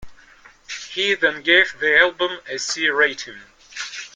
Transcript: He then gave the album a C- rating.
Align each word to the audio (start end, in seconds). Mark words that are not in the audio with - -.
He 0.95 1.13
then 1.13 1.43
gave 1.43 1.77
the 1.79 1.95
album 1.99 2.39
a 2.49 2.57
C- 2.57 2.89
rating. 2.89 3.37